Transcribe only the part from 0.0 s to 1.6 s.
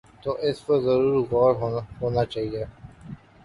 تو اس پر ضرور غور